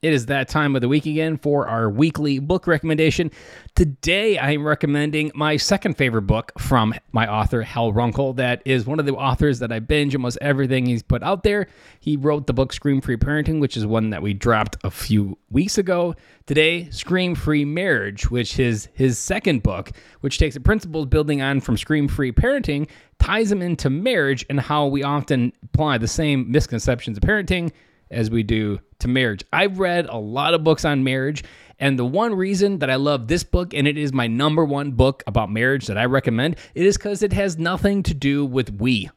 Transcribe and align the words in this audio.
It 0.00 0.12
is 0.12 0.26
that 0.26 0.46
time 0.46 0.76
of 0.76 0.80
the 0.80 0.88
week 0.88 1.06
again 1.06 1.38
for 1.38 1.66
our 1.66 1.90
weekly 1.90 2.38
book 2.38 2.68
recommendation. 2.68 3.32
Today, 3.74 4.38
I'm 4.38 4.64
recommending 4.64 5.32
my 5.34 5.56
second 5.56 5.96
favorite 5.96 6.22
book 6.22 6.52
from 6.56 6.94
my 7.10 7.28
author, 7.28 7.62
Hal 7.62 7.92
Runkel. 7.92 8.36
That 8.36 8.62
is 8.64 8.86
one 8.86 9.00
of 9.00 9.06
the 9.06 9.14
authors 9.14 9.58
that 9.58 9.72
I 9.72 9.80
binge 9.80 10.14
almost 10.14 10.38
everything 10.40 10.86
he's 10.86 11.02
put 11.02 11.24
out 11.24 11.42
there. 11.42 11.66
He 11.98 12.16
wrote 12.16 12.46
the 12.46 12.52
book 12.52 12.72
Scream 12.72 13.00
Free 13.00 13.16
Parenting, 13.16 13.58
which 13.58 13.76
is 13.76 13.86
one 13.86 14.10
that 14.10 14.22
we 14.22 14.34
dropped 14.34 14.76
a 14.84 14.90
few 14.92 15.36
weeks 15.50 15.78
ago. 15.78 16.14
Today, 16.46 16.88
Scream 16.90 17.34
Free 17.34 17.64
Marriage, 17.64 18.30
which 18.30 18.60
is 18.60 18.88
his 18.94 19.18
second 19.18 19.64
book, 19.64 19.90
which 20.20 20.38
takes 20.38 20.54
the 20.54 20.60
principles 20.60 21.06
building 21.06 21.42
on 21.42 21.58
from 21.60 21.76
Scream 21.76 22.06
Free 22.06 22.30
Parenting, 22.30 22.88
ties 23.18 23.48
them 23.48 23.62
into 23.62 23.90
marriage 23.90 24.46
and 24.48 24.60
how 24.60 24.86
we 24.86 25.02
often 25.02 25.52
apply 25.64 25.98
the 25.98 26.06
same 26.06 26.48
misconceptions 26.52 27.16
of 27.16 27.24
parenting 27.24 27.72
as 28.10 28.30
we 28.30 28.42
do 28.42 28.80
to 29.00 29.08
marriage. 29.08 29.44
I've 29.52 29.78
read 29.78 30.06
a 30.06 30.16
lot 30.16 30.54
of 30.54 30.64
books 30.64 30.84
on 30.84 31.04
marriage, 31.04 31.44
and 31.78 31.98
the 31.98 32.04
one 32.04 32.34
reason 32.34 32.80
that 32.80 32.90
I 32.90 32.96
love 32.96 33.28
this 33.28 33.44
book, 33.44 33.72
and 33.74 33.86
it 33.86 33.96
is 33.96 34.12
my 34.12 34.26
number 34.26 34.64
one 34.64 34.92
book 34.92 35.22
about 35.26 35.50
marriage 35.50 35.86
that 35.86 35.98
I 35.98 36.06
recommend, 36.06 36.56
it 36.74 36.86
is 36.86 36.96
because 36.96 37.22
it 37.22 37.32
has 37.32 37.58
nothing 37.58 38.02
to 38.04 38.14
do 38.14 38.44
with 38.44 38.70
we. 38.72 39.10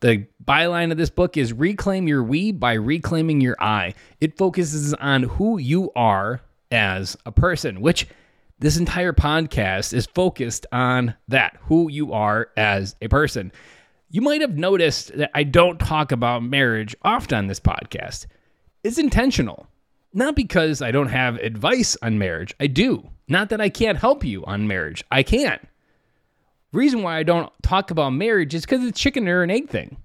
The 0.00 0.26
byline 0.44 0.92
of 0.92 0.98
this 0.98 1.08
book 1.08 1.38
is 1.38 1.54
Reclaim 1.54 2.06
Your 2.06 2.22
We 2.22 2.52
by 2.52 2.74
Reclaiming 2.74 3.40
Your 3.40 3.56
I. 3.58 3.94
It 4.20 4.36
focuses 4.36 4.92
on 4.94 5.22
who 5.22 5.58
you 5.58 5.90
are 5.96 6.42
as 6.70 7.16
a 7.24 7.32
person, 7.32 7.80
which 7.80 8.06
this 8.58 8.76
entire 8.76 9.12
podcast 9.12 9.94
is 9.94 10.06
focused 10.06 10.66
on 10.70 11.14
that 11.28 11.56
who 11.62 11.90
you 11.90 12.12
are 12.12 12.50
as 12.56 12.94
a 13.00 13.08
person. 13.08 13.52
You 14.08 14.20
might 14.20 14.40
have 14.40 14.56
noticed 14.56 15.16
that 15.16 15.30
I 15.34 15.42
don't 15.42 15.78
talk 15.78 16.12
about 16.12 16.42
marriage 16.42 16.94
often 17.02 17.38
on 17.38 17.46
this 17.48 17.60
podcast 17.60 18.26
is 18.84 18.98
intentional. 18.98 19.66
Not 20.12 20.36
because 20.36 20.80
I 20.80 20.92
don't 20.92 21.08
have 21.08 21.36
advice 21.36 21.96
on 22.00 22.18
marriage. 22.18 22.54
I 22.60 22.68
do. 22.68 23.10
Not 23.28 23.48
that 23.48 23.60
I 23.60 23.68
can't 23.68 23.98
help 23.98 24.24
you 24.24 24.44
on 24.44 24.68
marriage. 24.68 25.04
I 25.10 25.22
can. 25.22 25.58
Reason 26.72 27.02
why 27.02 27.18
I 27.18 27.22
don't 27.24 27.52
talk 27.62 27.90
about 27.90 28.10
marriage 28.10 28.54
is 28.54 28.64
because 28.64 28.84
it's 28.84 29.00
chicken 29.00 29.28
or 29.28 29.42
an 29.42 29.50
egg 29.50 29.68
thing. 29.68 29.96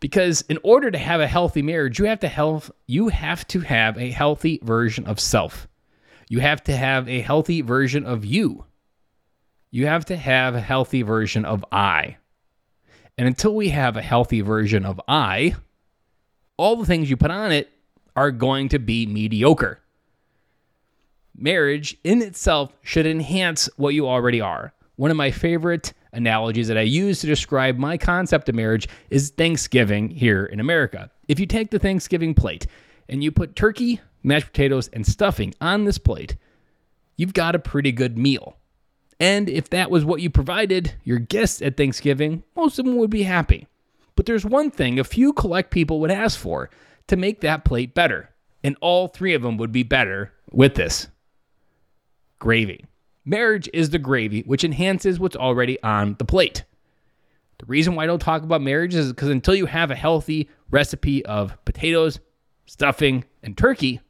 Because 0.00 0.42
in 0.42 0.58
order 0.62 0.90
to 0.90 0.98
have 0.98 1.20
a 1.20 1.28
healthy 1.28 1.62
marriage, 1.62 1.98
you 1.98 2.06
have 2.06 2.20
to 2.20 2.28
health 2.28 2.70
you 2.86 3.08
have 3.08 3.46
to 3.48 3.60
have 3.60 3.96
a 3.96 4.10
healthy 4.10 4.60
version 4.62 5.06
of 5.06 5.20
self. 5.20 5.68
You 6.28 6.40
have 6.40 6.62
to 6.64 6.76
have 6.76 7.08
a 7.08 7.20
healthy 7.20 7.60
version 7.62 8.04
of 8.04 8.24
you. 8.24 8.64
You 9.70 9.86
have 9.86 10.04
to 10.06 10.16
have 10.16 10.54
a 10.54 10.60
healthy 10.60 11.02
version 11.02 11.44
of 11.44 11.64
I. 11.70 12.16
And 13.16 13.28
until 13.28 13.54
we 13.54 13.68
have 13.68 13.96
a 13.96 14.02
healthy 14.02 14.40
version 14.40 14.84
of 14.84 15.00
I, 15.06 15.54
all 16.56 16.76
the 16.76 16.86
things 16.86 17.08
you 17.08 17.16
put 17.16 17.30
on 17.30 17.52
it 17.52 17.70
are 18.16 18.30
going 18.30 18.68
to 18.70 18.78
be 18.78 19.06
mediocre. 19.06 19.80
Marriage 21.36 21.96
in 22.04 22.22
itself 22.22 22.72
should 22.82 23.06
enhance 23.06 23.68
what 23.76 23.94
you 23.94 24.08
already 24.08 24.40
are. 24.40 24.72
One 24.96 25.10
of 25.10 25.16
my 25.16 25.32
favorite 25.32 25.92
analogies 26.12 26.68
that 26.68 26.78
I 26.78 26.82
use 26.82 27.20
to 27.20 27.26
describe 27.26 27.76
my 27.76 27.98
concept 27.98 28.48
of 28.48 28.54
marriage 28.54 28.88
is 29.10 29.30
Thanksgiving 29.30 30.10
here 30.10 30.44
in 30.44 30.60
America. 30.60 31.10
If 31.26 31.40
you 31.40 31.46
take 31.46 31.70
the 31.70 31.80
Thanksgiving 31.80 32.34
plate 32.34 32.68
and 33.08 33.22
you 33.24 33.32
put 33.32 33.56
turkey, 33.56 34.00
mashed 34.22 34.46
potatoes, 34.46 34.88
and 34.92 35.04
stuffing 35.04 35.54
on 35.60 35.84
this 35.84 35.98
plate, 35.98 36.36
you've 37.16 37.34
got 37.34 37.56
a 37.56 37.58
pretty 37.58 37.90
good 37.90 38.16
meal. 38.16 38.56
And 39.20 39.48
if 39.48 39.70
that 39.70 39.90
was 39.90 40.04
what 40.04 40.20
you 40.20 40.30
provided 40.30 40.94
your 41.04 41.18
guests 41.18 41.62
at 41.62 41.76
Thanksgiving, 41.76 42.42
most 42.56 42.78
of 42.78 42.84
them 42.84 42.96
would 42.96 43.10
be 43.10 43.22
happy. 43.22 43.66
But 44.16 44.26
there's 44.26 44.44
one 44.44 44.70
thing 44.70 44.98
a 44.98 45.04
few 45.04 45.32
collect 45.32 45.70
people 45.70 46.00
would 46.00 46.10
ask 46.10 46.38
for 46.38 46.70
to 47.06 47.16
make 47.16 47.40
that 47.40 47.64
plate 47.64 47.94
better. 47.94 48.30
And 48.62 48.76
all 48.80 49.08
three 49.08 49.34
of 49.34 49.42
them 49.42 49.56
would 49.58 49.72
be 49.72 49.82
better 49.82 50.32
with 50.50 50.74
this 50.74 51.08
gravy. 52.38 52.84
Marriage 53.24 53.68
is 53.72 53.90
the 53.90 53.98
gravy 53.98 54.42
which 54.42 54.64
enhances 54.64 55.18
what's 55.18 55.36
already 55.36 55.82
on 55.82 56.16
the 56.18 56.24
plate. 56.24 56.64
The 57.58 57.66
reason 57.66 57.94
why 57.94 58.04
I 58.04 58.06
don't 58.06 58.20
talk 58.20 58.42
about 58.42 58.62
marriage 58.62 58.94
is 58.94 59.12
because 59.12 59.30
until 59.30 59.54
you 59.54 59.66
have 59.66 59.90
a 59.90 59.94
healthy 59.94 60.48
recipe 60.70 61.24
of 61.24 61.56
potatoes, 61.64 62.20
stuffing, 62.66 63.24
and 63.42 63.56
turkey, 63.56 64.00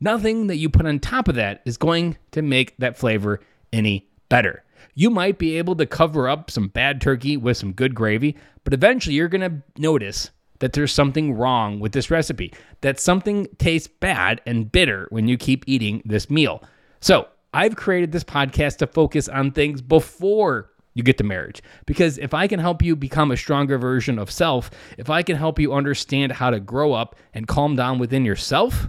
nothing 0.00 0.48
that 0.48 0.56
you 0.56 0.68
put 0.68 0.86
on 0.86 0.98
top 0.98 1.28
of 1.28 1.36
that 1.36 1.62
is 1.64 1.76
going 1.78 2.18
to 2.32 2.42
make 2.42 2.76
that 2.78 2.98
flavor 2.98 3.40
any 3.72 4.08
better. 4.34 4.64
You 4.94 5.10
might 5.10 5.38
be 5.38 5.58
able 5.58 5.76
to 5.76 5.86
cover 5.86 6.28
up 6.28 6.50
some 6.50 6.66
bad 6.66 7.00
turkey 7.00 7.36
with 7.36 7.56
some 7.56 7.70
good 7.70 7.94
gravy, 7.94 8.34
but 8.64 8.74
eventually 8.74 9.14
you're 9.14 9.28
going 9.28 9.48
to 9.48 9.62
notice 9.80 10.30
that 10.58 10.72
there's 10.72 10.90
something 10.90 11.34
wrong 11.34 11.78
with 11.78 11.92
this 11.92 12.10
recipe, 12.10 12.52
that 12.80 12.98
something 12.98 13.46
tastes 13.58 13.86
bad 13.86 14.40
and 14.44 14.72
bitter 14.72 15.06
when 15.10 15.28
you 15.28 15.36
keep 15.36 15.62
eating 15.68 16.02
this 16.04 16.28
meal. 16.28 16.64
So, 16.98 17.28
I've 17.52 17.76
created 17.76 18.10
this 18.10 18.24
podcast 18.24 18.78
to 18.78 18.88
focus 18.88 19.28
on 19.28 19.52
things 19.52 19.80
before 19.80 20.72
you 20.94 21.04
get 21.04 21.16
to 21.18 21.24
marriage. 21.24 21.62
Because 21.86 22.18
if 22.18 22.34
I 22.34 22.48
can 22.48 22.58
help 22.58 22.82
you 22.82 22.96
become 22.96 23.30
a 23.30 23.36
stronger 23.36 23.78
version 23.78 24.18
of 24.18 24.32
self, 24.32 24.68
if 24.98 25.08
I 25.08 25.22
can 25.22 25.36
help 25.36 25.60
you 25.60 25.72
understand 25.72 26.32
how 26.32 26.50
to 26.50 26.58
grow 26.58 26.92
up 26.92 27.14
and 27.34 27.46
calm 27.46 27.76
down 27.76 28.00
within 28.00 28.24
yourself, 28.24 28.88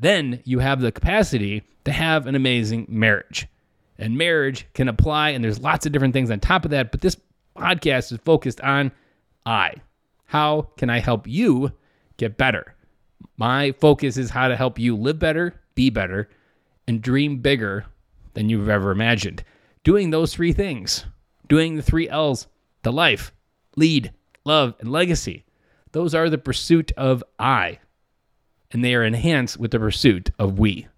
then 0.00 0.40
you 0.44 0.58
have 0.58 0.80
the 0.80 0.90
capacity 0.90 1.62
to 1.84 1.92
have 1.92 2.26
an 2.26 2.34
amazing 2.34 2.86
marriage 2.88 3.46
and 4.02 4.18
marriage 4.18 4.66
can 4.74 4.88
apply, 4.88 5.30
and 5.30 5.44
there's 5.44 5.60
lots 5.60 5.86
of 5.86 5.92
different 5.92 6.12
things 6.12 6.30
on 6.30 6.40
top 6.40 6.64
of 6.64 6.72
that. 6.72 6.90
But 6.90 7.02
this 7.02 7.16
podcast 7.56 8.10
is 8.10 8.18
focused 8.24 8.60
on 8.60 8.90
I. 9.46 9.74
How 10.24 10.62
can 10.76 10.90
I 10.90 10.98
help 10.98 11.28
you 11.28 11.72
get 12.16 12.36
better? 12.36 12.74
My 13.36 13.70
focus 13.72 14.16
is 14.16 14.30
how 14.30 14.48
to 14.48 14.56
help 14.56 14.78
you 14.78 14.96
live 14.96 15.20
better, 15.20 15.60
be 15.76 15.88
better, 15.88 16.28
and 16.88 17.00
dream 17.00 17.38
bigger 17.38 17.86
than 18.34 18.48
you've 18.48 18.68
ever 18.68 18.90
imagined. 18.90 19.44
Doing 19.84 20.10
those 20.10 20.34
three 20.34 20.52
things, 20.52 21.04
doing 21.48 21.76
the 21.76 21.82
three 21.82 22.08
L's, 22.08 22.48
the 22.82 22.92
life, 22.92 23.32
lead, 23.76 24.12
love, 24.44 24.74
and 24.80 24.90
legacy. 24.90 25.44
Those 25.92 26.12
are 26.12 26.28
the 26.28 26.38
pursuit 26.38 26.90
of 26.96 27.22
I, 27.38 27.78
and 28.72 28.84
they 28.84 28.96
are 28.96 29.04
enhanced 29.04 29.60
with 29.60 29.70
the 29.70 29.78
pursuit 29.78 30.30
of 30.40 30.58
we. 30.58 30.88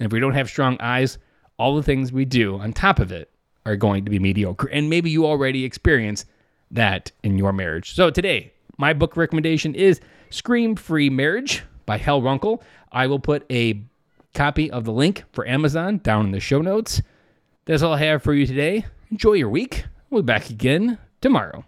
And 0.00 0.06
if 0.06 0.12
we 0.12 0.18
don't 0.18 0.34
have 0.34 0.48
strong 0.48 0.76
eyes, 0.80 1.18
all 1.58 1.76
the 1.76 1.82
things 1.82 2.12
we 2.12 2.24
do 2.24 2.58
on 2.58 2.72
top 2.72 2.98
of 2.98 3.12
it 3.12 3.30
are 3.64 3.76
going 3.76 4.04
to 4.04 4.10
be 4.10 4.18
mediocre. 4.18 4.68
And 4.68 4.88
maybe 4.90 5.10
you 5.10 5.26
already 5.26 5.64
experience 5.64 6.24
that 6.70 7.12
in 7.22 7.38
your 7.38 7.52
marriage. 7.52 7.94
So 7.94 8.10
today, 8.10 8.52
my 8.78 8.92
book 8.92 9.16
recommendation 9.16 9.74
is 9.74 10.00
Scream 10.30 10.76
Free 10.76 11.10
Marriage 11.10 11.62
by 11.86 11.98
Hal 11.98 12.20
Runkel. 12.20 12.62
I 12.92 13.06
will 13.06 13.18
put 13.18 13.44
a 13.50 13.82
copy 14.34 14.70
of 14.70 14.84
the 14.84 14.92
link 14.92 15.24
for 15.32 15.46
Amazon 15.46 15.98
down 15.98 16.26
in 16.26 16.32
the 16.32 16.40
show 16.40 16.60
notes. 16.60 17.00
That's 17.64 17.82
all 17.82 17.94
I 17.94 17.98
have 17.98 18.22
for 18.22 18.34
you 18.34 18.46
today. 18.46 18.84
Enjoy 19.10 19.32
your 19.32 19.48
week. 19.48 19.86
We'll 20.10 20.22
be 20.22 20.26
back 20.26 20.50
again 20.50 20.98
tomorrow. 21.20 21.64